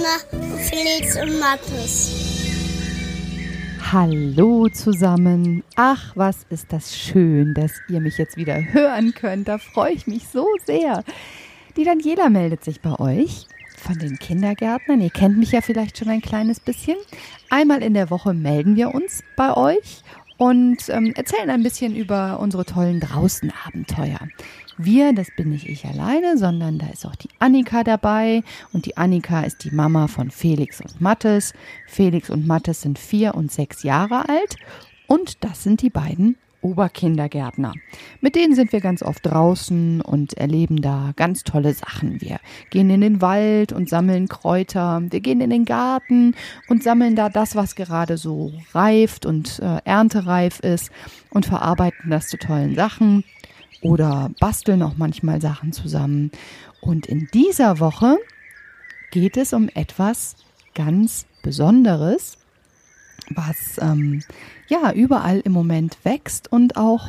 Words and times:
Kindergärtner 0.00 0.58
Felix 0.58 1.16
und 1.20 1.38
Mathis. 1.38 2.56
Hallo 3.92 4.68
zusammen. 4.68 5.62
Ach, 5.76 6.12
was 6.14 6.46
ist 6.48 6.72
das 6.72 6.96
schön, 6.96 7.52
dass 7.54 7.72
ihr 7.88 8.00
mich 8.00 8.16
jetzt 8.16 8.36
wieder 8.36 8.56
hören 8.72 9.12
könnt. 9.14 9.48
Da 9.48 9.58
freue 9.58 9.92
ich 9.92 10.06
mich 10.06 10.26
so 10.28 10.46
sehr. 10.64 11.04
Die 11.76 11.84
Daniela 11.84 12.30
meldet 12.30 12.64
sich 12.64 12.80
bei 12.80 12.98
euch 12.98 13.46
von 13.76 13.98
den 13.98 14.18
Kindergärtnern. 14.18 15.02
Ihr 15.02 15.10
kennt 15.10 15.38
mich 15.38 15.52
ja 15.52 15.60
vielleicht 15.60 15.98
schon 15.98 16.08
ein 16.08 16.22
kleines 16.22 16.60
bisschen. 16.60 16.96
Einmal 17.50 17.82
in 17.82 17.92
der 17.94 18.08
Woche 18.08 18.32
melden 18.32 18.76
wir 18.76 18.94
uns 18.94 19.22
bei 19.36 19.54
euch 19.54 20.02
und 20.40 20.88
ähm, 20.88 21.12
erzählen 21.16 21.50
ein 21.50 21.62
bisschen 21.62 21.94
über 21.94 22.40
unsere 22.40 22.64
tollen 22.64 22.98
Draußenabenteuer. 22.98 24.20
Wir, 24.78 25.12
das 25.12 25.28
bin 25.36 25.50
nicht 25.50 25.68
ich 25.68 25.84
alleine, 25.84 26.38
sondern 26.38 26.78
da 26.78 26.86
ist 26.86 27.04
auch 27.04 27.14
die 27.14 27.28
Annika 27.40 27.84
dabei 27.84 28.42
und 28.72 28.86
die 28.86 28.96
Annika 28.96 29.42
ist 29.42 29.64
die 29.64 29.70
Mama 29.70 30.08
von 30.08 30.30
Felix 30.30 30.80
und 30.80 30.98
Mattes. 30.98 31.52
Felix 31.86 32.30
und 32.30 32.46
Mattes 32.46 32.80
sind 32.80 32.98
vier 32.98 33.34
und 33.34 33.52
sechs 33.52 33.82
Jahre 33.82 34.30
alt 34.30 34.56
und 35.06 35.44
das 35.44 35.62
sind 35.62 35.82
die 35.82 35.90
beiden 35.90 36.38
Oberkindergärtner. 36.62 37.72
Mit 38.20 38.34
denen 38.34 38.54
sind 38.54 38.72
wir 38.72 38.80
ganz 38.80 39.02
oft 39.02 39.24
draußen 39.24 40.00
und 40.00 40.34
erleben 40.34 40.80
da 40.82 41.12
ganz 41.16 41.44
tolle 41.44 41.74
Sachen. 41.74 42.20
Wir 42.20 42.38
gehen 42.70 42.90
in 42.90 43.00
den 43.00 43.20
Wald 43.20 43.72
und 43.72 43.88
sammeln 43.88 44.28
Kräuter. 44.28 45.02
Wir 45.10 45.20
gehen 45.20 45.40
in 45.40 45.50
den 45.50 45.64
Garten 45.64 46.34
und 46.68 46.82
sammeln 46.82 47.16
da 47.16 47.28
das, 47.28 47.56
was 47.56 47.74
gerade 47.74 48.16
so 48.18 48.52
reift 48.72 49.26
und 49.26 49.58
äh, 49.60 49.78
erntereif 49.84 50.60
ist 50.60 50.90
und 51.30 51.46
verarbeiten 51.46 52.10
das 52.10 52.28
zu 52.28 52.36
tollen 52.36 52.74
Sachen 52.74 53.24
oder 53.82 54.30
basteln 54.40 54.82
auch 54.82 54.96
manchmal 54.96 55.40
Sachen 55.40 55.72
zusammen. 55.72 56.30
Und 56.80 57.06
in 57.06 57.28
dieser 57.32 57.80
Woche 57.80 58.16
geht 59.10 59.36
es 59.36 59.52
um 59.52 59.68
etwas 59.74 60.36
ganz 60.74 61.26
Besonderes 61.42 62.39
was 63.30 63.78
ähm, 63.80 64.22
ja 64.68 64.92
überall 64.92 65.40
im 65.40 65.52
Moment 65.52 65.98
wächst 66.04 66.50
und 66.52 66.76
auch 66.76 67.08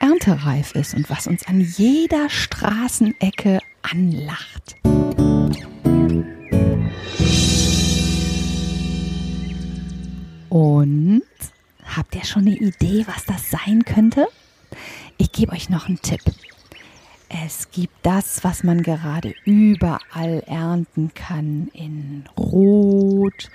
erntereif 0.00 0.74
ist 0.74 0.94
und 0.94 1.10
was 1.10 1.26
uns 1.26 1.46
an 1.46 1.60
jeder 1.60 2.28
Straßenecke 2.30 3.60
anlacht. 3.82 4.76
Und 10.48 11.22
habt 11.84 12.14
ihr 12.14 12.24
schon 12.24 12.46
eine 12.46 12.56
Idee, 12.56 13.04
was 13.06 13.24
das 13.24 13.50
sein 13.50 13.84
könnte? 13.84 14.26
Ich 15.16 15.32
gebe 15.32 15.52
euch 15.52 15.68
noch 15.68 15.88
einen 15.88 16.00
Tipp. 16.00 16.20
Es 17.28 17.70
gibt 17.70 17.94
das, 18.02 18.42
was 18.42 18.64
man 18.64 18.82
gerade 18.82 19.34
überall 19.44 20.42
ernten 20.46 21.12
kann, 21.14 21.68
in 21.74 22.24
Rot 22.38 23.50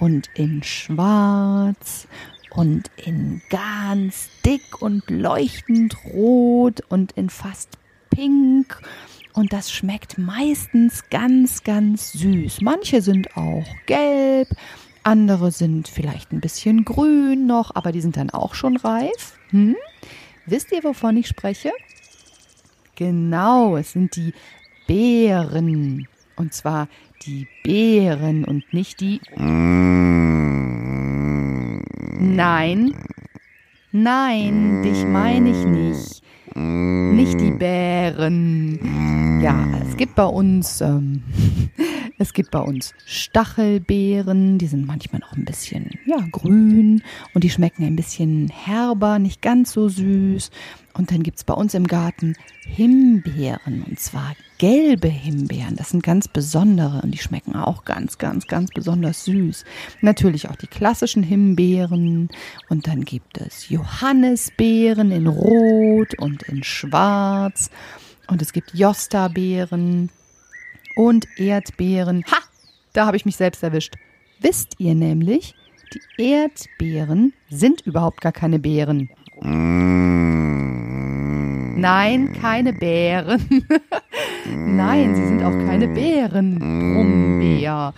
und 0.00 0.28
in 0.34 0.62
schwarz 0.62 2.08
und 2.50 2.90
in 2.96 3.42
ganz 3.50 4.28
dick 4.44 4.82
und 4.82 5.08
leuchtend 5.08 5.96
rot 6.04 6.80
und 6.88 7.12
in 7.12 7.30
fast 7.30 7.78
pink. 8.10 8.80
Und 9.34 9.52
das 9.52 9.70
schmeckt 9.70 10.18
meistens 10.18 11.08
ganz, 11.10 11.62
ganz 11.62 12.12
süß. 12.12 12.62
Manche 12.62 13.00
sind 13.00 13.36
auch 13.36 13.66
gelb, 13.86 14.48
andere 15.04 15.52
sind 15.52 15.86
vielleicht 15.86 16.32
ein 16.32 16.40
bisschen 16.40 16.84
grün 16.84 17.46
noch, 17.46 17.74
aber 17.74 17.92
die 17.92 18.00
sind 18.00 18.16
dann 18.16 18.30
auch 18.30 18.54
schon 18.54 18.76
reif. 18.76 19.38
Hm? 19.50 19.76
Wisst 20.46 20.72
ihr, 20.72 20.82
wovon 20.82 21.16
ich 21.16 21.28
spreche? 21.28 21.70
Genau, 22.96 23.76
es 23.76 23.92
sind 23.92 24.16
die 24.16 24.34
Beeren. 24.86 26.08
Und 26.40 26.54
zwar 26.54 26.88
die 27.26 27.46
Beeren 27.62 28.46
und 28.46 28.72
nicht 28.72 29.02
die. 29.02 29.20
Nein. 32.18 32.94
Nein, 33.92 34.82
dich 34.82 35.04
meine 35.04 35.50
ich 35.50 35.66
nicht. 35.66 36.22
Nicht 36.54 37.38
die 37.42 37.50
Bären. 37.50 39.40
Ja, 39.42 39.68
es 39.86 39.98
gibt 39.98 40.14
bei 40.14 40.24
uns, 40.24 40.80
ähm, 40.80 41.19
es 42.20 42.34
gibt 42.34 42.50
bei 42.50 42.60
uns 42.60 42.92
Stachelbeeren, 43.06 44.58
die 44.58 44.66
sind 44.66 44.86
manchmal 44.86 45.20
noch 45.20 45.32
ein 45.32 45.46
bisschen, 45.46 45.90
ja, 46.04 46.18
grün 46.30 47.02
und 47.32 47.44
die 47.44 47.48
schmecken 47.48 47.82
ein 47.82 47.96
bisschen 47.96 48.48
herber, 48.48 49.18
nicht 49.18 49.40
ganz 49.40 49.72
so 49.72 49.88
süß. 49.88 50.50
Und 50.92 51.10
dann 51.10 51.22
gibt 51.22 51.38
es 51.38 51.44
bei 51.44 51.54
uns 51.54 51.72
im 51.72 51.86
Garten 51.86 52.34
Himbeeren 52.66 53.84
und 53.88 53.98
zwar 53.98 54.34
gelbe 54.58 55.08
Himbeeren. 55.08 55.76
Das 55.76 55.90
sind 55.90 56.02
ganz 56.02 56.28
besondere 56.28 57.00
und 57.02 57.12
die 57.12 57.18
schmecken 57.18 57.56
auch 57.56 57.86
ganz, 57.86 58.18
ganz, 58.18 58.46
ganz 58.46 58.70
besonders 58.70 59.24
süß. 59.24 59.64
Natürlich 60.02 60.50
auch 60.50 60.56
die 60.56 60.66
klassischen 60.66 61.22
Himbeeren 61.22 62.28
und 62.68 62.86
dann 62.86 63.06
gibt 63.06 63.38
es 63.38 63.70
Johannisbeeren 63.70 65.10
in 65.10 65.26
Rot 65.26 66.18
und 66.18 66.42
in 66.42 66.64
Schwarz 66.64 67.70
und 68.26 68.42
es 68.42 68.52
gibt 68.52 68.74
Josta-Beeren 68.74 70.10
und 71.00 71.26
Erdbeeren. 71.38 72.24
Ha! 72.30 72.36
Da 72.92 73.06
habe 73.06 73.16
ich 73.16 73.24
mich 73.24 73.36
selbst 73.36 73.62
erwischt. 73.62 73.94
Wisst 74.40 74.74
ihr 74.78 74.94
nämlich, 74.94 75.54
die 75.94 76.22
Erdbeeren 76.22 77.32
sind 77.48 77.80
überhaupt 77.82 78.20
gar 78.20 78.32
keine 78.32 78.58
Beeren. 78.58 79.08
Nein, 81.80 82.34
keine 82.38 82.74
Bären. 82.74 83.66
Nein, 84.44 85.14
sie 85.14 85.24
sind 85.26 85.42
auch 85.42 85.56
keine 85.66 85.88
Bären. 85.88 86.58
Brummbär. 86.58 87.94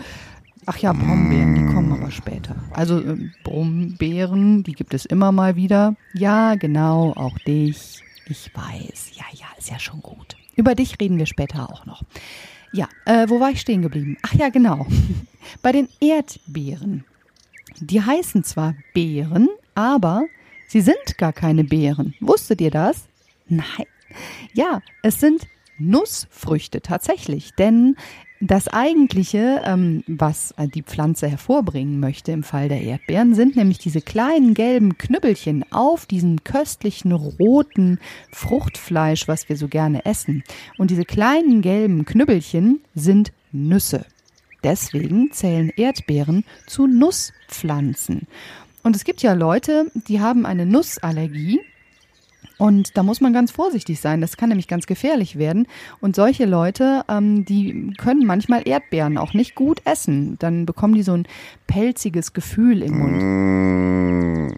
Ach 0.66 0.76
ja, 0.76 0.92
Brombeeren, 0.92 1.56
die 1.56 1.74
kommen 1.74 1.90
aber 1.90 2.12
später. 2.12 2.54
Also 2.70 3.00
äh, 3.00 3.16
Brombeeren, 3.42 4.62
die 4.62 4.74
gibt 4.74 4.94
es 4.94 5.06
immer 5.06 5.32
mal 5.32 5.56
wieder. 5.56 5.96
Ja, 6.14 6.54
genau, 6.54 7.14
auch 7.16 7.36
dich. 7.40 8.04
Ich 8.28 8.52
weiß. 8.54 9.10
Ja, 9.16 9.24
ja, 9.32 9.46
ist 9.58 9.70
ja 9.70 9.80
schon 9.80 10.00
gut. 10.02 10.36
Über 10.54 10.76
dich 10.76 11.00
reden 11.00 11.18
wir 11.18 11.26
später 11.26 11.68
auch 11.68 11.84
noch. 11.84 12.04
Ja, 12.72 12.88
äh, 13.04 13.28
wo 13.28 13.38
war 13.38 13.50
ich 13.50 13.60
stehen 13.60 13.82
geblieben? 13.82 14.16
Ach 14.22 14.34
ja, 14.34 14.48
genau. 14.48 14.86
Bei 15.62 15.72
den 15.72 15.88
Erdbeeren. 16.00 17.04
Die 17.80 18.00
heißen 18.00 18.44
zwar 18.44 18.74
Beeren, 18.94 19.48
aber 19.74 20.24
sie 20.68 20.80
sind 20.80 21.18
gar 21.18 21.32
keine 21.32 21.64
Beeren. 21.64 22.14
Wusstet 22.20 22.60
ihr 22.60 22.70
das? 22.70 23.06
Nein. 23.48 23.86
Ja, 24.54 24.80
es 25.02 25.20
sind 25.20 25.46
Nussfrüchte 25.78 26.80
tatsächlich, 26.80 27.54
denn 27.54 27.96
das 28.44 28.66
eigentliche, 28.66 29.62
ähm, 29.64 30.02
was 30.08 30.52
die 30.74 30.82
Pflanze 30.82 31.28
hervorbringen 31.28 32.00
möchte 32.00 32.32
im 32.32 32.42
Fall 32.42 32.68
der 32.68 32.82
Erdbeeren, 32.82 33.36
sind 33.36 33.54
nämlich 33.54 33.78
diese 33.78 34.00
kleinen 34.00 34.54
gelben 34.54 34.98
Knüppelchen 34.98 35.64
auf 35.70 36.06
diesem 36.06 36.42
köstlichen 36.42 37.12
roten 37.12 38.00
Fruchtfleisch, 38.32 39.28
was 39.28 39.48
wir 39.48 39.56
so 39.56 39.68
gerne 39.68 40.04
essen. 40.04 40.42
Und 40.76 40.90
diese 40.90 41.04
kleinen 41.04 41.62
gelben 41.62 42.04
Knüppelchen 42.04 42.80
sind 42.96 43.32
Nüsse. 43.52 44.06
Deswegen 44.64 45.30
zählen 45.30 45.70
Erdbeeren 45.76 46.44
zu 46.66 46.88
Nusspflanzen. 46.88 48.26
Und 48.82 48.96
es 48.96 49.04
gibt 49.04 49.22
ja 49.22 49.34
Leute, 49.34 49.92
die 50.08 50.20
haben 50.20 50.46
eine 50.46 50.66
Nussallergie 50.66 51.60
und 52.62 52.96
da 52.96 53.02
muss 53.02 53.20
man 53.20 53.32
ganz 53.32 53.50
vorsichtig 53.50 53.98
sein. 53.98 54.20
Das 54.20 54.36
kann 54.36 54.50
nämlich 54.50 54.68
ganz 54.68 54.86
gefährlich 54.86 55.36
werden. 55.36 55.66
Und 56.00 56.14
solche 56.14 56.44
Leute, 56.46 57.02
ähm, 57.08 57.44
die 57.44 57.92
können 57.98 58.24
manchmal 58.24 58.62
Erdbeeren 58.64 59.18
auch 59.18 59.34
nicht 59.34 59.56
gut 59.56 59.82
essen. 59.84 60.36
Dann 60.38 60.64
bekommen 60.64 60.94
die 60.94 61.02
so 61.02 61.12
ein 61.12 61.26
pelziges 61.66 62.34
Gefühl 62.34 62.84
im 62.84 62.98
Mund. 63.00 64.54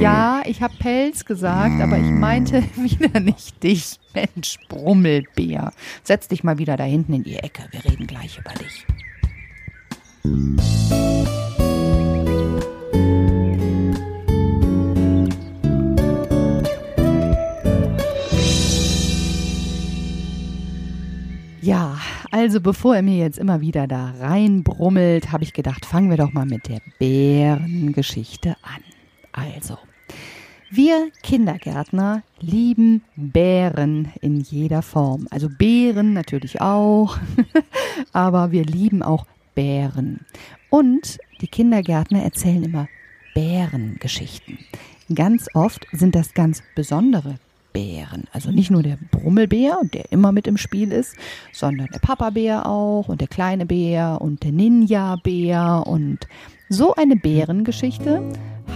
Ja, 0.00 0.42
ich 0.46 0.62
habe 0.62 0.74
Pelz 0.78 1.24
gesagt, 1.24 1.80
aber 1.80 1.98
ich 1.98 2.10
meinte 2.12 2.62
wieder 2.76 3.18
nicht 3.18 3.60
dich, 3.60 3.98
Mensch, 4.14 4.58
Brummelbär. 4.68 5.72
Setz 6.04 6.28
dich 6.28 6.44
mal 6.44 6.58
wieder 6.58 6.76
da 6.76 6.84
hinten 6.84 7.12
in 7.12 7.24
die 7.24 7.38
Ecke. 7.38 7.64
Wir 7.72 7.84
reden 7.90 8.06
gleich 8.06 8.38
über 8.38 8.54
dich. 8.54 8.86
Also 22.48 22.62
bevor 22.62 22.96
er 22.96 23.02
mir 23.02 23.18
jetzt 23.18 23.38
immer 23.38 23.60
wieder 23.60 23.86
da 23.86 24.14
reinbrummelt, 24.20 25.32
habe 25.32 25.44
ich 25.44 25.52
gedacht, 25.52 25.84
fangen 25.84 26.08
wir 26.08 26.16
doch 26.16 26.32
mal 26.32 26.46
mit 26.46 26.66
der 26.66 26.80
Bärengeschichte 26.98 28.56
an. 28.62 28.82
Also, 29.32 29.76
wir 30.70 31.10
Kindergärtner 31.22 32.22
lieben 32.40 33.02
Bären 33.16 34.14
in 34.22 34.40
jeder 34.40 34.80
Form. 34.80 35.26
Also 35.30 35.50
Bären 35.50 36.14
natürlich 36.14 36.62
auch, 36.62 37.18
aber 38.14 38.50
wir 38.50 38.64
lieben 38.64 39.02
auch 39.02 39.26
Bären. 39.54 40.20
Und 40.70 41.18
die 41.42 41.48
Kindergärtner 41.48 42.22
erzählen 42.22 42.62
immer 42.62 42.88
Bärengeschichten. 43.34 44.58
Ganz 45.14 45.50
oft 45.52 45.86
sind 45.92 46.14
das 46.14 46.32
ganz 46.32 46.62
besondere 46.74 47.34
Bären. 47.72 48.24
Also 48.32 48.50
nicht 48.50 48.70
nur 48.70 48.82
der 48.82 48.98
Brummelbär, 49.10 49.80
der 49.92 50.10
immer 50.12 50.32
mit 50.32 50.46
im 50.46 50.56
Spiel 50.56 50.92
ist, 50.92 51.14
sondern 51.52 51.88
der 51.92 52.00
Papa-Bär 52.00 52.66
auch 52.66 53.08
und 53.08 53.20
der 53.20 53.28
kleine 53.28 53.66
Bär 53.66 54.18
und 54.20 54.42
der 54.42 54.52
Ninja-Bär. 54.52 55.84
Und 55.86 56.18
so 56.68 56.94
eine 56.94 57.16
Bärengeschichte 57.16 58.22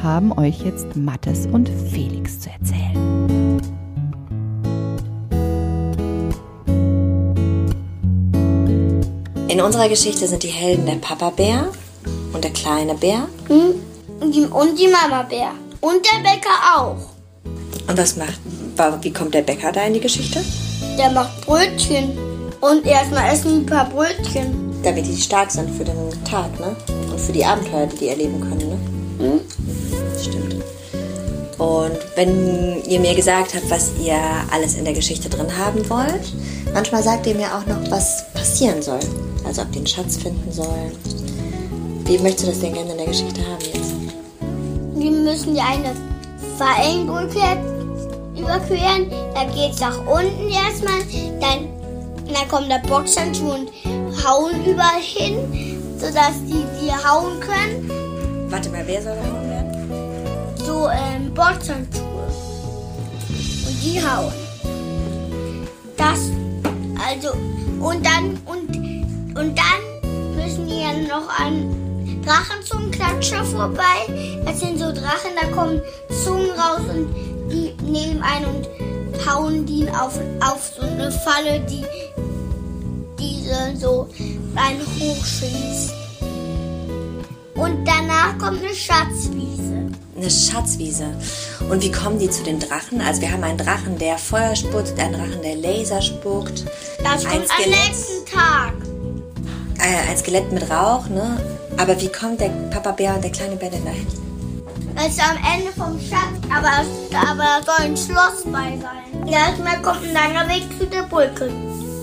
haben 0.02 0.32
euch 0.32 0.62
jetzt 0.64 0.96
Mattes 0.96 1.46
und 1.46 1.68
Felix 1.68 2.40
zu 2.40 2.50
erzählen. 2.50 3.60
In 9.48 9.60
unserer 9.60 9.88
Geschichte 9.88 10.26
sind 10.26 10.42
die 10.42 10.48
Helden 10.48 10.86
der 10.86 10.94
Papa-Bär 10.94 11.68
und 12.32 12.42
der 12.42 12.52
kleine 12.52 12.94
Bär. 12.94 13.28
Hm? 13.48 13.74
Und 14.20 14.34
die, 14.34 14.46
und 14.46 14.78
die 14.78 14.88
Mama-Bär. 14.88 15.50
Und 15.80 16.06
der 16.06 16.22
Bäcker 16.22 16.48
auch. 16.74 16.96
Und 17.86 17.98
was 17.98 18.16
macht, 18.16 18.40
wie 19.02 19.12
kommt 19.12 19.34
der 19.34 19.42
Bäcker 19.42 19.72
da 19.72 19.84
in 19.84 19.94
die 19.94 20.00
Geschichte? 20.00 20.40
Der 20.98 21.10
macht 21.10 21.40
Brötchen. 21.46 22.16
Und 22.60 22.86
erstmal 22.86 23.32
essen 23.32 23.60
ein 23.60 23.66
paar 23.66 23.88
Brötchen. 23.88 24.72
Damit 24.82 25.06
die 25.06 25.20
stark 25.20 25.50
sind 25.50 25.70
für 25.70 25.84
den 25.84 25.96
Tag, 26.24 26.58
ne? 26.60 26.76
Und 27.10 27.20
für 27.20 27.32
die 27.32 27.44
Abenteuer, 27.44 27.86
die 27.86 27.96
die 27.96 28.08
erleben 28.08 28.40
können, 28.40 28.68
ne? 28.68 28.78
Hm? 29.18 29.40
Stimmt. 30.20 30.56
Und 31.58 31.98
wenn 32.16 32.82
ihr 32.84 32.98
mir 32.98 33.14
gesagt 33.14 33.54
habt, 33.54 33.70
was 33.70 33.92
ihr 34.04 34.18
alles 34.52 34.74
in 34.74 34.84
der 34.84 34.94
Geschichte 34.94 35.28
drin 35.28 35.46
haben 35.56 35.88
wollt, 35.88 36.32
manchmal 36.72 37.02
sagt 37.02 37.26
ihr 37.26 37.34
mir 37.34 37.48
auch 37.48 37.66
noch, 37.66 37.90
was 37.90 38.24
passieren 38.32 38.82
soll. 38.82 39.00
Also 39.44 39.62
ob 39.62 39.70
die 39.72 39.78
einen 39.78 39.86
Schatz 39.86 40.16
finden 40.16 40.50
sollen. 40.50 40.92
Wie 42.04 42.18
möchtest 42.18 42.46
du 42.46 42.50
das 42.50 42.60
denn 42.60 42.74
gerne 42.74 42.92
in 42.92 42.98
der 42.98 43.06
Geschichte 43.06 43.40
haben 43.42 43.64
jetzt? 43.72 43.92
Die 44.96 45.10
müssen 45.10 45.54
die 45.54 45.60
eine 45.60 45.94
Fallenbrücke 46.58 47.81
überqueren. 48.52 49.10
Da 49.34 49.44
geht's 49.44 49.80
nach 49.80 49.98
unten 49.98 50.50
erstmal. 50.50 51.00
Dann, 51.40 51.68
dann 52.26 52.48
kommt 52.48 52.70
der 52.70 52.78
Boxhandschuh 52.88 53.52
und 53.52 53.70
hauen 54.24 54.64
überall 54.64 55.00
hin, 55.00 55.78
sodass 55.98 56.34
die 56.46 56.64
die 56.80 56.92
hauen 56.92 57.40
können. 57.40 58.50
Warte 58.50 58.68
mal, 58.70 58.82
wer 58.86 59.02
soll 59.02 59.16
hauen 59.16 59.48
werden? 59.48 60.56
So 60.64 60.88
ähm, 60.88 61.32
Boxhandschuhe. 61.34 62.02
Und 63.66 63.82
die 63.82 64.00
hauen. 64.00 64.32
Das, 65.96 66.30
also, 67.08 67.32
und 67.80 68.04
dann, 68.04 68.38
und, 68.46 68.76
und 69.38 69.58
dann 69.58 70.36
müssen 70.36 70.66
die 70.66 70.80
ja 70.80 70.92
noch 70.92 71.28
an 71.38 71.74
Drachenzungenklatscher 72.24 73.44
vorbei. 73.44 74.42
Das 74.44 74.60
sind 74.60 74.78
so 74.78 74.92
Drachen, 74.92 75.32
da 75.40 75.46
kommen 75.48 75.80
Zungen 76.24 76.50
raus 76.50 76.82
und 76.88 77.31
die 77.52 77.74
nehmen 77.84 78.22
einen 78.22 78.46
und 78.46 79.26
hauen 79.26 79.66
die 79.66 79.88
auf, 79.90 80.18
auf 80.40 80.72
so 80.76 80.82
eine 80.82 81.12
Falle, 81.12 81.60
die 81.60 81.84
diese 83.18 83.76
so 83.76 84.08
einen 84.56 84.80
hochschießt. 84.80 85.94
Und 87.54 87.84
danach 87.86 88.36
kommt 88.38 88.64
eine 88.64 88.74
Schatzwiese. 88.74 89.90
Eine 90.16 90.30
Schatzwiese. 90.30 91.06
Und 91.70 91.82
wie 91.82 91.92
kommen 91.92 92.18
die 92.18 92.30
zu 92.30 92.42
den 92.42 92.58
Drachen? 92.58 93.00
Also 93.00 93.20
wir 93.20 93.30
haben 93.30 93.44
einen 93.44 93.58
Drachen, 93.58 93.98
der 93.98 94.18
Feuer 94.18 94.56
spuckt, 94.56 94.98
einen 94.98 95.14
Drachen, 95.14 95.42
der 95.42 95.56
Laser 95.56 96.02
spuckt. 96.02 96.64
Das 97.02 97.24
kommt 97.24 97.46
am 97.50 97.70
nächsten 97.70 98.26
Tag. 98.26 98.72
Äh, 99.78 100.10
ein 100.10 100.16
Skelett 100.16 100.50
mit 100.52 100.68
Rauch, 100.70 101.08
ne? 101.08 101.40
Aber 101.76 102.00
wie 102.00 102.08
kommt 102.08 102.40
der 102.40 102.50
Papa 102.70 102.92
Bär 102.92 103.14
und 103.14 103.24
der 103.24 103.32
kleine 103.32 103.56
Bär 103.56 103.70
denn 103.70 103.84
dahin? 103.84 104.06
Das 104.94 105.08
ist 105.08 105.20
am 105.20 105.36
Ende 105.36 105.72
vom 105.72 105.98
Schatz, 105.98 106.38
aber, 106.54 106.84
aber 107.28 107.60
da 107.60 107.62
soll 107.64 107.86
ein 107.86 107.96
Schloss 107.96 108.44
bei 108.44 108.78
sein. 108.78 109.26
Erstmal 109.26 109.80
kommt 109.80 110.04
ein 110.04 110.12
langer 110.12 110.48
Weg 110.48 110.64
zu 110.78 110.86
der 110.86 111.02
Brücke. 111.04 111.50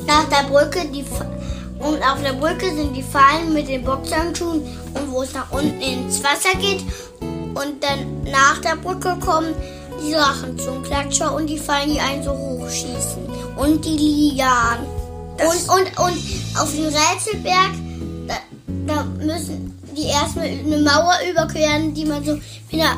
Nach 0.07 0.25
der 0.25 0.47
Brücke, 0.49 0.87
die, 0.87 1.05
und 1.79 2.03
auf 2.03 2.21
der 2.21 2.33
Brücke 2.33 2.73
sind 2.75 2.95
die 2.95 3.03
Fallen 3.03 3.53
mit 3.53 3.69
den 3.69 3.83
Boxhandschuhen 3.83 4.61
und 4.93 5.11
wo 5.11 5.21
es 5.21 5.33
nach 5.33 5.51
unten 5.51 5.79
ins 5.79 6.23
Wasser 6.23 6.57
geht. 6.59 6.83
Und 7.21 7.83
dann 7.83 8.23
nach 8.23 8.59
der 8.59 8.75
Brücke 8.75 9.17
kommen 9.23 9.53
die 10.03 10.13
Drachen 10.13 10.57
zum 10.57 10.81
Klatscher 10.83 11.33
und 11.33 11.47
die 11.47 11.57
Fallen, 11.57 11.93
die 11.93 11.99
einen 11.99 12.23
so 12.23 12.31
hochschießen. 12.31 13.29
Und 13.55 13.85
die 13.85 13.97
Lianen. 13.97 14.85
Und, 15.39 15.69
und, 15.69 15.99
und 15.99 16.17
auf 16.59 16.71
dem 16.73 16.85
Rätselberg, 16.85 17.71
da, 18.27 18.35
da 18.85 19.03
müssen 19.23 19.78
die 20.01 20.07
erstmal 20.07 20.45
eine 20.47 20.77
Mauer 20.77 21.13
überqueren, 21.29 21.93
die 21.93 22.05
man 22.05 22.23
so 22.23 22.33
mit 22.71 22.81
einer 22.81 22.97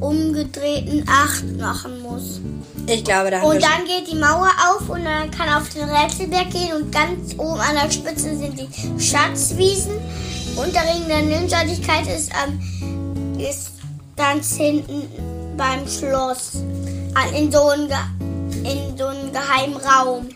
umgedrehten 0.00 1.04
Acht 1.08 1.44
machen 1.58 2.02
muss. 2.02 2.40
Ich 2.86 3.04
glaube, 3.04 3.30
da 3.30 3.42
Und 3.42 3.62
dann 3.62 3.84
geht 3.86 4.10
die 4.10 4.16
Mauer 4.16 4.48
auf 4.70 4.88
und 4.88 5.04
dann 5.04 5.30
kann 5.30 5.48
auf 5.48 5.68
den 5.70 5.88
Rätselberg 5.88 6.50
gehen 6.50 6.72
und 6.74 6.90
ganz 6.92 7.32
oben 7.38 7.60
an 7.60 7.76
der 7.82 7.90
Spitze 7.90 8.36
sind 8.36 8.58
die 8.58 8.68
Schatzwiesen. 9.02 9.92
Und 10.56 10.74
der 10.74 10.82
Ring 10.82 11.06
der 11.08 11.22
Ninjaligkeit 11.22 12.06
ist, 12.08 12.30
ähm, 12.44 13.38
ist 13.38 13.70
ganz 14.16 14.56
hinten 14.56 15.08
beim 15.56 15.86
Schloss. 15.88 16.52
An- 17.14 17.34
In 17.34 17.50
so 17.52 17.68
einem, 17.68 17.88
in 18.64 18.96
so 18.98 19.04
geheimen 19.32 19.76
Raum. 19.76 20.28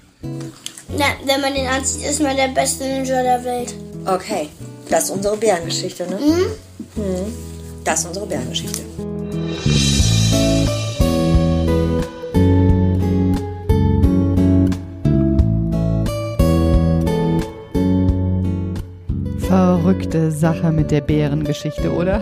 Na, 0.96 1.04
wenn 1.25 1.40
man 1.40 1.52
den 1.54 1.66
anzieht, 1.66 2.04
ist 2.08 2.22
man 2.22 2.37
der 2.37 2.49
beste 2.49 2.84
Ninja 2.84 3.22
der 3.22 3.44
Welt. 3.44 3.75
Okay, 4.06 4.49
das 4.88 5.05
ist 5.05 5.11
unsere 5.11 5.37
Bärengeschichte, 5.37 6.05
ne? 6.09 6.19
Hm? 6.19 7.03
Hm. 7.03 7.33
Das 7.85 8.00
ist 8.00 8.06
unsere 8.06 8.27
Bärengeschichte. 8.27 8.83
Verrückte 19.38 20.33
Sache 20.33 20.73
mit 20.73 20.91
der 20.91 21.00
Bärengeschichte, 21.00 21.93
oder? 21.93 22.21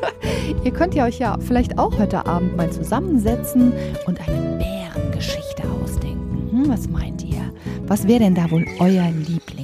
Ihr 0.64 0.72
könnt 0.72 0.94
ja 0.94 1.04
euch 1.04 1.18
ja 1.18 1.36
vielleicht 1.46 1.78
auch 1.78 1.98
heute 1.98 2.24
Abend 2.26 2.56
mal 2.56 2.70
zusammensetzen 2.70 3.72
und 4.06 4.18
eine 4.26 4.58
Bärengeschichte 4.58 5.62
ausdenken. 5.82 6.48
Hm, 6.50 6.68
was 6.68 6.88
meint 6.88 7.22
ihr? 7.22 7.52
Was 7.86 8.08
wäre 8.08 8.20
denn 8.20 8.34
da 8.34 8.50
wohl 8.50 8.66
euer 8.80 9.10
Lieblingsbär? 9.10 9.55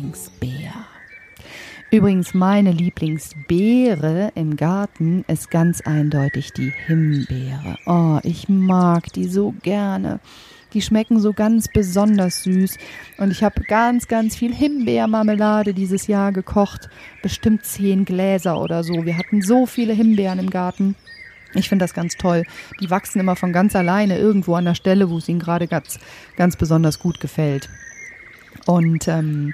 Übrigens, 1.92 2.32
meine 2.32 2.72
Lieblingsbeere 2.72 4.32
im 4.34 4.56
Garten 4.56 5.26
ist 5.28 5.50
ganz 5.50 5.82
eindeutig 5.82 6.54
die 6.54 6.72
Himbeere. 6.86 7.76
Oh, 7.84 8.18
ich 8.22 8.48
mag 8.48 9.12
die 9.12 9.26
so 9.26 9.54
gerne. 9.62 10.18
Die 10.72 10.80
schmecken 10.80 11.20
so 11.20 11.34
ganz 11.34 11.68
besonders 11.68 12.44
süß. 12.44 12.78
Und 13.18 13.30
ich 13.30 13.44
habe 13.44 13.60
ganz, 13.64 14.08
ganz 14.08 14.34
viel 14.34 14.54
Himbeermarmelade 14.54 15.74
dieses 15.74 16.06
Jahr 16.06 16.32
gekocht. 16.32 16.88
Bestimmt 17.22 17.66
zehn 17.66 18.06
Gläser 18.06 18.58
oder 18.58 18.84
so. 18.84 19.04
Wir 19.04 19.18
hatten 19.18 19.42
so 19.42 19.66
viele 19.66 19.92
Himbeeren 19.92 20.38
im 20.38 20.48
Garten. 20.48 20.94
Ich 21.52 21.68
finde 21.68 21.82
das 21.82 21.92
ganz 21.92 22.16
toll. 22.16 22.44
Die 22.80 22.88
wachsen 22.88 23.20
immer 23.20 23.36
von 23.36 23.52
ganz 23.52 23.76
alleine 23.76 24.16
irgendwo 24.16 24.54
an 24.54 24.64
der 24.64 24.74
Stelle, 24.74 25.10
wo 25.10 25.18
es 25.18 25.28
ihnen 25.28 25.40
gerade 25.40 25.68
ganz, 25.68 25.98
ganz 26.36 26.56
besonders 26.56 26.98
gut 26.98 27.20
gefällt. 27.20 27.68
Und 28.64 29.08
ähm, 29.08 29.52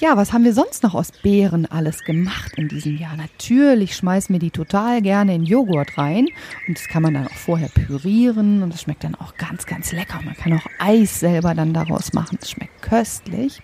ja, 0.00 0.16
was 0.16 0.32
haben 0.32 0.44
wir 0.44 0.54
sonst 0.54 0.82
noch 0.82 0.94
aus 0.94 1.10
Beeren 1.10 1.66
alles 1.66 2.04
gemacht 2.04 2.52
in 2.56 2.68
diesem 2.68 2.96
Jahr? 2.96 3.16
Natürlich 3.16 3.96
schmeißen 3.96 4.32
wir 4.32 4.38
die 4.38 4.50
total 4.50 5.02
gerne 5.02 5.34
in 5.34 5.44
Joghurt 5.44 5.98
rein 5.98 6.26
und 6.66 6.78
das 6.78 6.88
kann 6.88 7.02
man 7.02 7.14
dann 7.14 7.26
auch 7.26 7.32
vorher 7.32 7.68
pürieren 7.68 8.62
und 8.62 8.72
das 8.72 8.82
schmeckt 8.82 9.04
dann 9.04 9.16
auch 9.16 9.36
ganz, 9.36 9.66
ganz 9.66 9.92
lecker. 9.92 10.20
Man 10.24 10.36
kann 10.36 10.52
auch 10.52 10.66
Eis 10.78 11.18
selber 11.18 11.54
dann 11.54 11.74
daraus 11.74 12.12
machen. 12.12 12.38
Das 12.40 12.50
schmeckt 12.50 12.80
köstlich. 12.82 13.60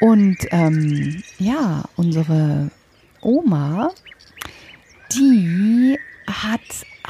Und 0.00 0.38
ähm, 0.50 1.22
ja, 1.38 1.84
unsere 1.96 2.70
Oma, 3.20 3.90
die 5.12 5.98
hat 6.26 6.60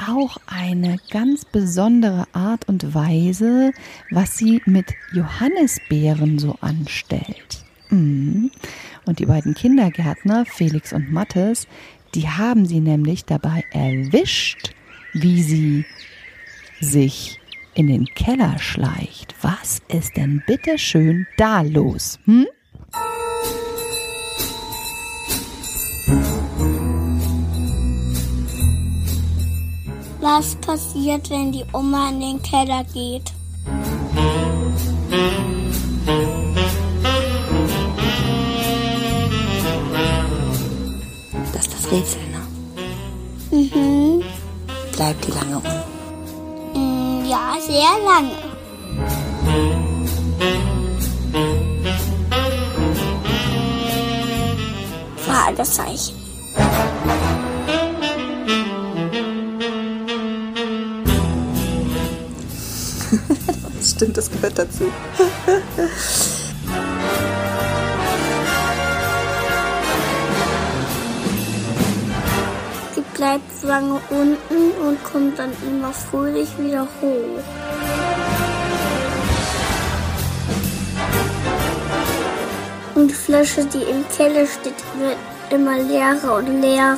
auch 0.07 0.37
eine 0.45 0.97
ganz 1.09 1.45
besondere 1.45 2.27
Art 2.33 2.67
und 2.67 2.93
Weise, 2.93 3.71
was 4.11 4.37
sie 4.37 4.61
mit 4.65 4.93
Johannisbeeren 5.13 6.37
so 6.37 6.57
anstellt. 6.61 7.64
Mhm. 7.89 8.51
Und 9.05 9.19
die 9.19 9.25
beiden 9.25 9.53
Kindergärtner, 9.53 10.45
Felix 10.45 10.93
und 10.93 11.11
Mattes, 11.11 11.67
die 12.15 12.27
haben 12.27 12.65
sie 12.65 12.79
nämlich 12.79 13.25
dabei 13.25 13.63
erwischt, 13.71 14.73
wie 15.13 15.41
sie 15.43 15.85
sich 16.79 17.39
in 17.73 17.87
den 17.87 18.05
Keller 18.05 18.57
schleicht. 18.57 19.35
Was 19.41 19.81
ist 19.89 20.15
denn 20.15 20.41
bitte 20.47 20.77
schön 20.77 21.27
da 21.37 21.61
los? 21.61 22.19
Hm? 22.25 22.47
Was 30.21 30.55
passiert, 30.55 31.29
wenn 31.29 31.51
die 31.51 31.63
Oma 31.71 32.09
in 32.09 32.19
den 32.19 32.41
Keller 32.41 32.83
geht? 32.93 33.31
Rätsel, 41.95 42.19
ne? 42.29 42.41
Mhm. 43.57 44.21
Bleibt 44.91 45.25
die 45.25 45.31
lange 45.31 45.57
um. 45.57 45.63
Mm, 46.73 47.25
ja. 47.25 47.55
Ja, 47.55 47.61
sehr 47.61 47.95
lange. 48.05 48.35
Fragezeichen. 55.25 56.15
Stimmt, 63.81 64.17
das 64.17 64.29
gehört 64.29 64.59
dazu. 64.59 64.83
bleibt 73.15 73.63
lange 73.63 73.99
unten 74.09 74.71
und 74.85 75.03
kommt 75.03 75.39
dann 75.39 75.51
immer 75.65 75.91
fröhlich 75.91 76.49
wieder 76.59 76.87
hoch. 77.01 77.43
Und 82.95 83.07
die 83.09 83.13
Flasche, 83.13 83.65
die 83.65 83.83
im 83.83 84.05
Keller 84.15 84.45
steht, 84.45 84.75
wird 84.99 85.17
immer 85.49 85.77
leerer 85.77 86.35
und 86.37 86.61
leerer. 86.61 86.97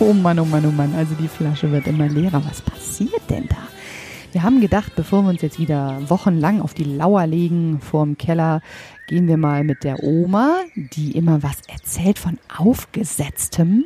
Oh 0.00 0.12
Mann, 0.12 0.38
oh 0.38 0.44
Mann, 0.44 0.64
oh 0.64 0.70
Mann. 0.70 0.94
Also 0.96 1.14
die 1.16 1.26
Flasche 1.26 1.70
wird 1.72 1.88
immer 1.88 2.08
leerer. 2.08 2.40
Was 2.48 2.62
passiert? 2.62 3.27
Wir 4.38 4.44
haben 4.44 4.60
gedacht, 4.60 4.92
bevor 4.94 5.22
wir 5.22 5.30
uns 5.30 5.42
jetzt 5.42 5.58
wieder 5.58 6.00
wochenlang 6.08 6.60
auf 6.60 6.72
die 6.72 6.84
Lauer 6.84 7.26
legen 7.26 7.80
vorm 7.80 8.16
Keller, 8.16 8.62
gehen 9.08 9.26
wir 9.26 9.36
mal 9.36 9.64
mit 9.64 9.82
der 9.82 10.04
Oma, 10.04 10.60
die 10.76 11.10
immer 11.16 11.42
was 11.42 11.56
erzählt 11.66 12.20
von 12.20 12.38
Aufgesetztem. 12.56 13.84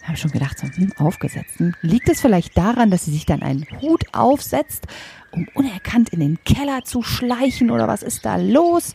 Da 0.00 0.04
habe 0.04 0.14
ich 0.14 0.20
schon 0.22 0.30
gedacht, 0.30 0.58
so, 0.58 0.66
hm, 0.66 0.94
Aufgesetztem. 0.96 1.74
Liegt 1.82 2.08
es 2.08 2.22
vielleicht 2.22 2.56
daran, 2.56 2.90
dass 2.90 3.04
sie 3.04 3.12
sich 3.12 3.26
dann 3.26 3.42
einen 3.42 3.66
Hut 3.82 4.04
aufsetzt, 4.12 4.86
um 5.30 5.46
unerkannt 5.52 6.08
in 6.08 6.20
den 6.20 6.38
Keller 6.42 6.84
zu 6.84 7.02
schleichen 7.02 7.70
oder 7.70 7.86
was 7.86 8.02
ist 8.02 8.24
da 8.24 8.36
los? 8.36 8.94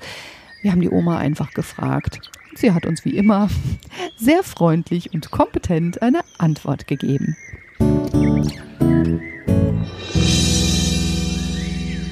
Wir 0.63 0.71
haben 0.71 0.81
die 0.81 0.89
Oma 0.89 1.19
einfach 1.19 1.51
gefragt. 1.51 2.31
Sie 2.55 2.71
hat 2.71 2.87
uns 2.87 3.05
wie 3.05 3.15
immer 3.15 3.49
sehr 4.17 4.41
freundlich 4.41 5.13
und 5.13 5.29
kompetent 5.29 6.01
eine 6.01 6.21
Antwort 6.39 6.87
gegeben. 6.87 7.37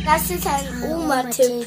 Das 0.06 0.30
ist 0.30 0.46
ein 0.46 0.84
Oma-Tipp. 0.84 1.66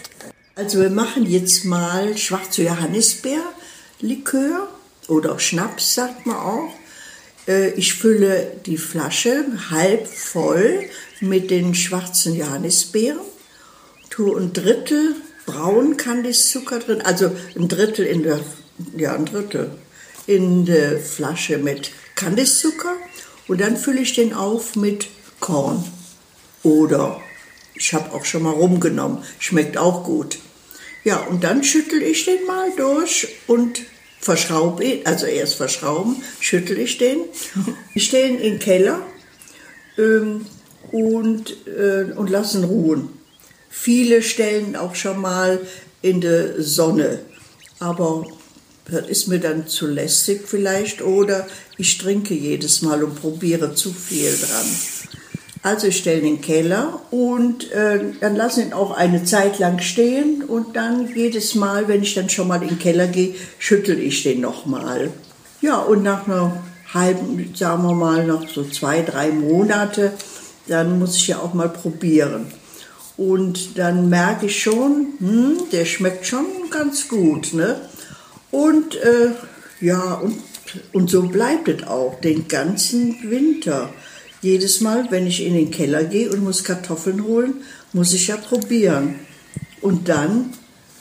Also 0.54 0.80
wir 0.80 0.90
machen 0.90 1.26
jetzt 1.26 1.64
mal 1.64 2.16
schwarze 2.16 2.62
Johannisbeer-Likör 2.62 4.68
oder 5.08 5.40
Schnaps, 5.40 5.96
sagt 5.96 6.24
man 6.24 6.36
auch. 6.36 6.72
Äh, 7.48 7.70
Ich 7.70 7.94
fülle 7.94 8.52
die 8.64 8.76
Flasche 8.76 9.44
halb 9.70 10.06
voll 10.06 10.84
mit 11.20 11.50
den 11.50 11.74
schwarzen 11.74 12.36
Johannisbeeren, 12.36 13.18
tue 14.08 14.40
ein 14.40 14.52
Drittel 14.52 15.16
braun 15.46 15.96
Kandiszucker 15.96 16.78
drin, 16.78 17.02
also 17.02 17.32
ein 17.56 17.68
Drittel 17.68 18.06
in 18.06 18.22
der, 18.22 18.40
ja 18.96 19.14
ein 19.14 19.26
Drittel 19.26 19.70
in 20.26 20.64
der 20.64 21.00
Flasche 21.00 21.58
mit 21.58 21.90
Kandiszucker 22.14 22.94
und 23.48 23.60
dann 23.60 23.76
fülle 23.76 24.00
ich 24.00 24.14
den 24.14 24.32
auf 24.34 24.76
mit 24.76 25.08
Korn 25.40 25.84
oder 26.62 27.20
ich 27.78 27.94
habe 27.94 28.12
auch 28.12 28.24
schon 28.24 28.42
mal 28.42 28.52
rumgenommen, 28.52 29.22
schmeckt 29.38 29.78
auch 29.78 30.04
gut. 30.04 30.38
Ja, 31.04 31.18
und 31.18 31.44
dann 31.44 31.62
schüttel 31.64 32.02
ich 32.02 32.24
den 32.24 32.44
mal 32.46 32.70
durch 32.76 33.28
und 33.46 33.80
verschraube 34.20 34.84
ihn, 34.84 35.06
also 35.06 35.26
erst 35.26 35.54
verschrauben, 35.54 36.16
schüttel 36.40 36.78
ich 36.78 36.98
den. 36.98 37.18
Ich 37.94 38.06
stelle 38.06 38.28
ihn 38.28 38.38
in 38.38 38.52
den 38.52 38.58
Keller 38.58 39.00
ähm, 39.96 40.46
und, 40.92 41.56
äh, 41.66 42.12
und 42.14 42.30
lassen 42.30 42.64
ruhen. 42.64 43.08
Viele 43.70 44.22
stellen 44.22 44.76
auch 44.76 44.94
schon 44.94 45.20
mal 45.20 45.60
in 46.02 46.20
der 46.20 46.62
Sonne, 46.62 47.20
aber 47.78 48.26
das 48.90 49.08
ist 49.08 49.28
mir 49.28 49.38
dann 49.38 49.66
zu 49.66 49.86
lästig 49.86 50.42
vielleicht 50.46 51.02
oder 51.02 51.46
ich 51.76 51.98
trinke 51.98 52.34
jedes 52.34 52.82
Mal 52.82 53.04
und 53.04 53.20
probiere 53.20 53.74
zu 53.74 53.92
viel 53.92 54.36
dran. 54.36 54.66
Also 55.62 55.88
ich 55.88 55.98
stelle 55.98 56.20
den 56.20 56.40
Keller 56.40 57.00
und 57.10 57.70
äh, 57.72 58.00
dann 58.20 58.36
lasse 58.36 58.62
ihn 58.62 58.72
auch 58.72 58.96
eine 58.96 59.24
Zeit 59.24 59.58
lang 59.58 59.80
stehen 59.80 60.44
und 60.44 60.76
dann 60.76 61.12
jedes 61.14 61.54
Mal, 61.54 61.88
wenn 61.88 62.02
ich 62.02 62.14
dann 62.14 62.28
schon 62.28 62.48
mal 62.48 62.62
in 62.62 62.68
den 62.68 62.78
Keller 62.78 63.08
gehe, 63.08 63.34
schüttel 63.58 63.98
ich 63.98 64.22
den 64.22 64.40
nochmal. 64.40 65.10
Ja, 65.60 65.78
und 65.78 66.04
nach 66.04 66.26
einer 66.26 66.62
halben, 66.94 67.52
sagen 67.54 67.82
wir 67.82 67.94
mal, 67.94 68.26
noch 68.26 68.48
so 68.48 68.64
zwei, 68.64 69.02
drei 69.02 69.30
Monate, 69.30 70.12
dann 70.68 70.98
muss 70.98 71.16
ich 71.16 71.28
ja 71.28 71.38
auch 71.38 71.54
mal 71.54 71.68
probieren. 71.68 72.46
Und 73.16 73.76
dann 73.78 74.08
merke 74.08 74.46
ich 74.46 74.62
schon, 74.62 75.08
hm, 75.18 75.58
der 75.72 75.84
schmeckt 75.84 76.24
schon 76.24 76.46
ganz 76.70 77.08
gut. 77.08 77.52
Ne? 77.52 77.80
Und 78.52 78.94
äh, 78.94 79.30
ja, 79.80 80.14
und, 80.14 80.38
und 80.92 81.10
so 81.10 81.22
bleibt 81.22 81.68
es 81.68 81.86
auch 81.86 82.20
den 82.20 82.46
ganzen 82.46 83.28
Winter. 83.28 83.90
Jedes 84.40 84.80
Mal, 84.80 85.10
wenn 85.10 85.26
ich 85.26 85.44
in 85.44 85.54
den 85.54 85.72
Keller 85.72 86.04
gehe 86.04 86.30
und 86.30 86.44
muss 86.44 86.62
Kartoffeln 86.62 87.24
holen, 87.24 87.54
muss 87.92 88.12
ich 88.12 88.28
ja 88.28 88.36
probieren. 88.36 89.16
Und 89.80 90.08
dann, 90.08 90.52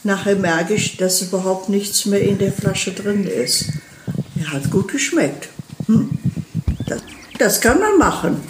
nachher 0.04 0.36
merke 0.36 0.74
ich, 0.74 0.98
dass 0.98 1.22
überhaupt 1.22 1.70
nichts 1.70 2.08
mehr 2.08 2.22
in 2.22 2.40
der 2.40 2.52
Flasche 2.52 2.94
drin 2.94 3.28
ist. 3.28 3.66
Er 4.40 4.54
hat 4.54 4.72
gut 4.72 4.92
geschmeckt. 4.92 5.50
Hm. 5.86 6.10
Das, 6.88 7.02
das 7.38 7.62
kann 7.62 7.80
man 7.80 7.98
machen. 8.00 8.42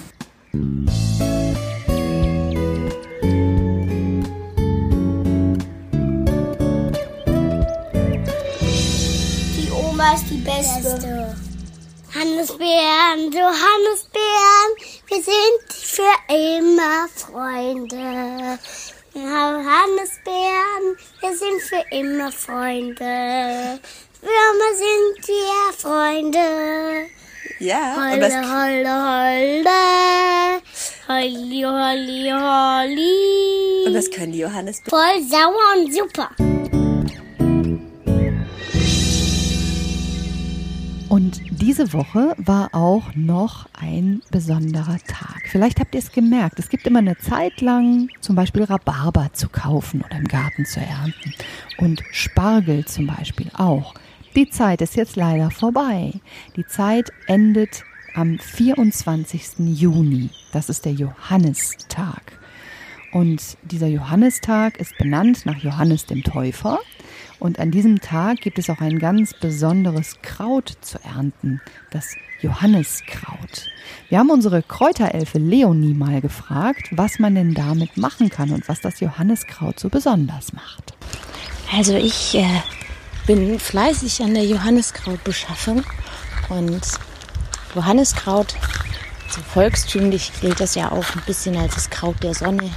Die 9.57 9.69
Oma 9.69 10.13
ist 10.13 10.25
die 10.29 10.37
Beste. 10.37 11.35
Hannesbeeren, 12.13 13.31
Johannesbeeren, 13.31 14.16
wir 15.17 15.23
sind 15.23 15.73
für 15.73 16.13
immer 16.31 17.07
Freunde. 17.15 18.59
Johannesbeeren, 19.15 20.95
wir 21.21 21.35
sind 21.35 21.61
für 21.61 21.83
immer 21.89 22.31
Freunde. 22.31 23.79
Für 24.21 24.27
immer 24.27 24.71
sind 24.75 25.27
wir 25.27 25.73
Freunde. 25.75 27.09
Ja, 27.59 27.95
und 27.95 28.11
Holle, 28.11 28.19
das, 28.19 28.33
holle, 28.33 28.93
holle. 29.09 29.81
Holli, 31.07 31.63
holli, 31.63 32.31
holli. 32.31 33.87
und 33.87 33.93
das 33.93 34.11
können 34.11 34.33
die 34.33 34.39
Johannes. 34.39 34.83
Voll 34.87 35.23
sauer 35.23 35.77
und 35.77 35.93
super. 35.93 36.29
Diese 41.77 41.93
Woche 41.93 42.33
war 42.37 42.73
auch 42.73 43.13
noch 43.13 43.67
ein 43.79 44.23
besonderer 44.31 44.97
Tag. 45.07 45.43
Vielleicht 45.45 45.79
habt 45.79 45.93
ihr 45.93 45.99
es 45.99 46.11
gemerkt. 46.11 46.57
Es 46.57 46.69
gibt 46.69 46.87
immer 46.87 46.97
eine 46.99 47.17
Zeit 47.19 47.61
lang 47.61 48.09
zum 48.19 48.35
Beispiel 48.35 48.63
Rhabarber 48.63 49.29
zu 49.33 49.47
kaufen 49.47 50.01
oder 50.01 50.17
im 50.17 50.27
Garten 50.27 50.65
zu 50.65 50.79
ernten. 50.79 51.35
Und 51.77 52.01
Spargel 52.11 52.85
zum 52.85 53.05
Beispiel 53.05 53.51
auch. 53.53 53.93
Die 54.35 54.49
Zeit 54.49 54.81
ist 54.81 54.95
jetzt 54.95 55.17
leider 55.17 55.51
vorbei. 55.51 56.13
Die 56.55 56.65
Zeit 56.65 57.11
endet 57.27 57.83
am 58.15 58.39
24. 58.39 59.59
Juni. 59.59 60.31
Das 60.53 60.69
ist 60.69 60.83
der 60.83 60.93
Johannistag. 60.93 62.39
Und 63.11 63.55
dieser 63.61 63.87
Johannistag 63.87 64.79
ist 64.79 64.97
benannt 64.97 65.45
nach 65.45 65.57
Johannes 65.57 66.07
dem 66.07 66.23
Täufer. 66.23 66.79
Und 67.39 67.59
an 67.59 67.71
diesem 67.71 68.01
Tag 68.01 68.41
gibt 68.41 68.57
es 68.57 68.69
auch 68.69 68.81
ein 68.81 68.97
ganz 68.97 69.33
besonderes 69.33 70.21
Kraut 70.21 70.73
zu 70.81 70.97
ernten, 71.03 71.61
das 71.91 72.15
Johanniskraut. 72.41 73.69
Wir 74.09 74.19
haben 74.19 74.29
unsere 74.29 74.63
Kräuterelfe 74.63 75.37
Leonie 75.37 75.93
mal 75.93 76.21
gefragt, 76.21 76.87
was 76.91 77.19
man 77.19 77.35
denn 77.35 77.53
damit 77.53 77.97
machen 77.97 78.29
kann 78.29 78.51
und 78.51 78.67
was 78.67 78.81
das 78.81 78.99
Johanniskraut 78.99 79.79
so 79.79 79.89
besonders 79.89 80.53
macht. 80.53 80.93
Also 81.75 81.95
ich 81.95 82.35
äh, 82.35 82.61
bin 83.27 83.59
fleißig 83.59 84.21
an 84.21 84.33
der 84.33 84.45
Johanniskrautbeschaffung 84.45 85.83
und 86.49 86.81
Johanniskraut, 87.75 88.55
so 89.29 89.41
volkstümlich 89.41 90.31
gilt 90.41 90.59
das 90.59 90.75
ja 90.75 90.91
auch 90.91 91.05
ein 91.15 91.21
bisschen 91.25 91.57
als 91.57 91.75
das 91.75 91.89
Kraut 91.89 92.23
der 92.23 92.33
Sonne, 92.33 92.69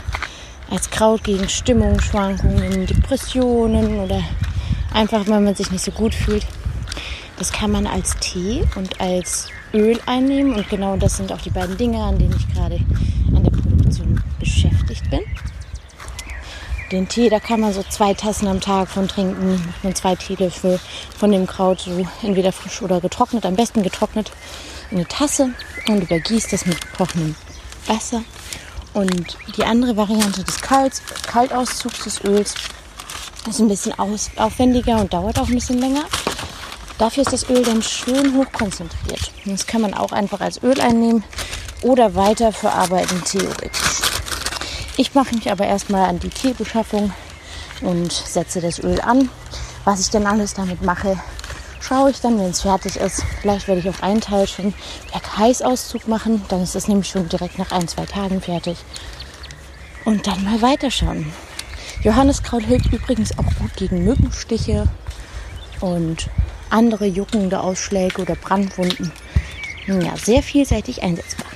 als 0.70 0.90
Kraut 0.90 1.24
gegen 1.24 1.48
Stimmungsschwankungen, 1.48 2.86
Depressionen 2.86 4.00
oder 4.00 4.22
einfach, 4.92 5.26
wenn 5.26 5.44
man 5.44 5.54
sich 5.54 5.70
nicht 5.70 5.84
so 5.84 5.90
gut 5.90 6.14
fühlt. 6.14 6.46
Das 7.38 7.52
kann 7.52 7.70
man 7.70 7.86
als 7.86 8.16
Tee 8.18 8.64
und 8.76 9.00
als 9.00 9.48
Öl 9.72 9.98
einnehmen 10.06 10.54
und 10.54 10.68
genau 10.68 10.96
das 10.96 11.16
sind 11.16 11.32
auch 11.32 11.40
die 11.40 11.50
beiden 11.50 11.76
Dinge, 11.76 12.02
an 12.02 12.18
denen 12.18 12.36
ich 12.36 12.52
gerade 12.52 12.80
an 13.34 13.44
der 13.44 13.50
Produktion 13.50 14.22
beschäftigt 14.38 15.08
bin. 15.10 15.20
den 16.92 17.08
Tee, 17.08 17.28
da 17.28 17.38
kann 17.38 17.60
man 17.60 17.72
so 17.72 17.84
zwei 17.88 18.14
Tassen 18.14 18.48
am 18.48 18.60
Tag 18.60 18.88
von 18.88 19.06
trinken. 19.06 19.64
Macht 19.64 19.84
man 19.84 19.94
zwei 19.94 20.16
Teelöffel 20.16 20.80
von 21.16 21.30
dem 21.30 21.46
Kraut, 21.46 21.80
so 21.80 22.06
entweder 22.22 22.52
frisch 22.52 22.82
oder 22.82 23.00
getrocknet, 23.00 23.46
am 23.46 23.54
besten 23.54 23.82
getrocknet, 23.82 24.32
in 24.90 24.98
eine 24.98 25.06
Tasse 25.06 25.50
und 25.86 26.02
übergießt 26.02 26.52
das 26.52 26.66
mit 26.66 26.92
kochendem 26.92 27.36
Wasser. 27.86 28.22
Und 28.92 29.38
die 29.56 29.64
andere 29.64 29.96
Variante 29.96 30.42
des 30.42 30.60
Kalt, 30.60 31.00
Kaltauszugs 31.26 32.04
des 32.04 32.24
Öls 32.24 32.54
ist 33.48 33.58
ein 33.60 33.68
bisschen 33.68 33.94
aufwendiger 33.98 34.98
und 35.00 35.12
dauert 35.12 35.38
auch 35.38 35.48
ein 35.48 35.54
bisschen 35.54 35.78
länger. 35.78 36.04
Dafür 36.98 37.22
ist 37.22 37.32
das 37.32 37.48
Öl 37.48 37.62
dann 37.62 37.82
schön 37.82 38.36
hochkonzentriert. 38.36 39.32
Das 39.46 39.66
kann 39.66 39.80
man 39.80 39.94
auch 39.94 40.12
einfach 40.12 40.40
als 40.40 40.62
Öl 40.62 40.80
einnehmen 40.80 41.24
oder 41.82 42.14
weiter 42.14 42.52
verarbeiten 42.52 43.24
theoretisch. 43.24 44.02
Ich 44.98 45.14
mache 45.14 45.34
mich 45.34 45.50
aber 45.50 45.66
erstmal 45.66 46.10
an 46.10 46.18
die 46.18 46.28
Teebeschaffung 46.28 47.12
und 47.80 48.12
setze 48.12 48.60
das 48.60 48.78
Öl 48.80 49.00
an. 49.00 49.30
Was 49.84 50.00
ich 50.00 50.10
dann 50.10 50.26
alles 50.26 50.52
damit 50.52 50.82
mache, 50.82 51.18
schaue 51.80 52.10
ich 52.10 52.20
dann, 52.20 52.38
wenn 52.38 52.50
es 52.50 52.60
fertig 52.60 52.96
ist. 52.96 53.22
Vielleicht 53.40 53.66
werde 53.66 53.80
ich 53.80 53.88
auf 53.88 54.02
einen 54.02 54.20
Teil 54.20 54.46
schon 54.46 54.74
Bergheißauszug 55.10 56.06
machen. 56.06 56.44
Dann 56.48 56.62
ist 56.62 56.74
das 56.74 56.86
nämlich 56.86 57.08
schon 57.08 57.30
direkt 57.30 57.58
nach 57.58 57.72
ein, 57.72 57.88
zwei 57.88 58.04
Tagen 58.04 58.42
fertig. 58.42 58.76
Und 60.04 60.26
dann 60.26 60.44
mal 60.44 60.60
weiterschauen. 60.60 61.32
Johanniskraut 62.02 62.62
hilft 62.62 62.92
übrigens 62.92 63.36
auch 63.38 63.44
gut 63.58 63.74
gegen 63.76 64.04
Mückenstiche 64.04 64.88
und 65.80 66.28
andere 66.70 67.06
juckende 67.06 67.60
Ausschläge 67.60 68.22
oder 68.22 68.36
Brandwunden. 68.36 69.12
Ja, 69.86 70.16
sehr 70.16 70.42
vielseitig 70.42 71.02
einsetzbar. 71.02 71.46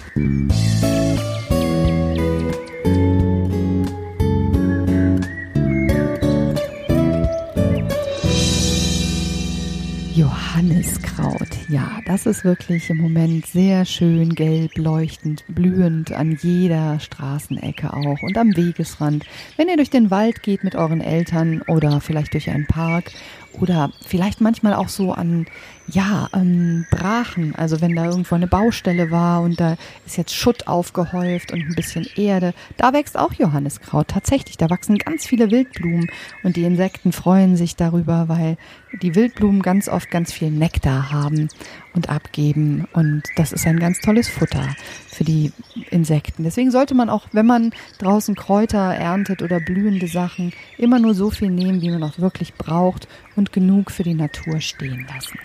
Ja, 11.68 12.00
das 12.04 12.26
ist 12.26 12.44
wirklich 12.44 12.90
im 12.90 12.98
Moment 12.98 13.46
sehr 13.46 13.86
schön 13.86 14.34
gelb 14.34 14.76
leuchtend, 14.76 15.44
blühend 15.48 16.12
an 16.12 16.36
jeder 16.42 17.00
Straßenecke 17.00 17.92
auch 17.94 18.22
und 18.22 18.36
am 18.36 18.54
Wegesrand. 18.54 19.24
Wenn 19.56 19.68
ihr 19.68 19.76
durch 19.76 19.88
den 19.88 20.10
Wald 20.10 20.42
geht 20.42 20.62
mit 20.62 20.74
euren 20.74 21.00
Eltern 21.00 21.62
oder 21.62 22.02
vielleicht 22.02 22.34
durch 22.34 22.50
einen 22.50 22.66
Park 22.66 23.12
oder 23.52 23.90
vielleicht 24.06 24.42
manchmal 24.42 24.74
auch 24.74 24.88
so 24.88 25.12
an, 25.12 25.46
ja, 25.86 26.28
ähm, 26.32 26.86
Brachen. 26.90 27.54
Also 27.54 27.80
wenn 27.80 27.94
da 27.94 28.06
irgendwo 28.06 28.34
eine 28.34 28.46
Baustelle 28.46 29.10
war 29.10 29.42
und 29.42 29.60
da 29.60 29.76
ist 30.06 30.16
jetzt 30.16 30.34
Schutt 30.34 30.66
aufgehäuft 30.66 31.52
und 31.52 31.60
ein 31.60 31.74
bisschen 31.74 32.06
Erde. 32.16 32.54
Da 32.76 32.92
wächst 32.92 33.18
auch 33.18 33.32
Johanniskraut. 33.34 34.08
Tatsächlich, 34.08 34.56
da 34.56 34.70
wachsen 34.70 34.96
ganz 34.98 35.26
viele 35.26 35.50
Wildblumen 35.50 36.10
und 36.42 36.56
die 36.56 36.64
Insekten 36.64 37.12
freuen 37.12 37.56
sich 37.56 37.76
darüber, 37.76 38.28
weil 38.28 38.56
die 39.02 39.14
Wildblumen 39.14 39.60
ganz 39.60 39.88
oft 39.88 40.10
ganz 40.10 40.32
viel 40.32 40.50
Nektar 40.50 41.10
haben 41.10 41.48
und 41.94 42.08
abgeben. 42.08 42.88
Und 42.94 43.22
das 43.36 43.52
ist 43.52 43.66
ein 43.66 43.78
ganz 43.78 44.00
tolles 44.00 44.28
Futter 44.28 44.74
für 45.08 45.24
die 45.24 45.52
Insekten. 45.90 46.44
Deswegen 46.44 46.70
sollte 46.70 46.94
man 46.94 47.10
auch, 47.10 47.26
wenn 47.32 47.46
man 47.46 47.72
draußen 47.98 48.34
Kräuter 48.34 48.94
erntet 48.94 49.42
oder 49.42 49.60
blühende 49.60 50.08
Sachen, 50.08 50.52
immer 50.78 50.98
nur 50.98 51.14
so 51.14 51.30
viel 51.30 51.50
nehmen, 51.50 51.82
wie 51.82 51.90
man 51.90 52.02
auch 52.02 52.18
wirklich 52.18 52.54
braucht 52.54 53.06
und 53.36 53.52
genug 53.52 53.90
für 53.90 54.02
die 54.02 54.14
Natur 54.14 54.60
stehen 54.60 55.06
lassen. 55.08 55.38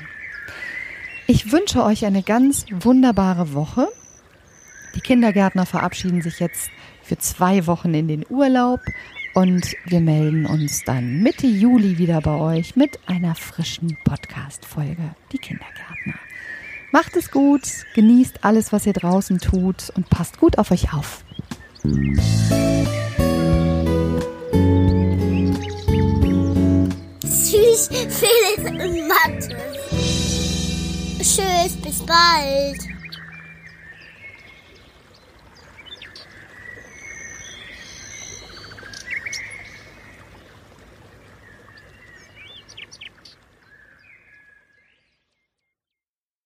Ich 1.32 1.52
wünsche 1.52 1.84
euch 1.84 2.06
eine 2.06 2.24
ganz 2.24 2.66
wunderbare 2.72 3.54
Woche. 3.54 3.88
Die 4.96 5.00
Kindergärtner 5.00 5.68
verabschieden 5.68 6.24
sich 6.24 6.40
jetzt 6.40 6.72
für 7.04 7.20
zwei 7.20 7.68
Wochen 7.68 7.94
in 7.94 8.08
den 8.08 8.26
Urlaub 8.28 8.80
und 9.36 9.76
wir 9.86 10.00
melden 10.00 10.48
uns 10.48 10.84
dann 10.86 11.22
Mitte 11.22 11.46
Juli 11.46 12.00
wieder 12.00 12.20
bei 12.22 12.36
euch 12.36 12.76
mit 12.76 13.00
einer 13.06 13.36
frischen 13.36 13.96
Podcast-Folge, 14.06 15.14
die 15.32 15.38
Kindergärtner. 15.38 16.16
Macht 16.92 17.16
es 17.16 17.30
gut, 17.30 17.62
genießt 17.94 18.44
alles, 18.44 18.74
was 18.74 18.88
ihr 18.88 18.94
draußen 18.94 19.38
tut 19.38 19.92
und 19.96 20.10
passt 20.10 20.40
gut 20.40 20.58
auf 20.58 20.72
euch 20.72 20.92
auf. 20.96 21.24
Tschüss, 27.22 27.88
Felix 27.88 28.68
und 28.68 29.08
Mathe. 29.08 29.69
Tschüss, 31.20 31.76
bis 31.84 32.00
bald. 32.06 32.89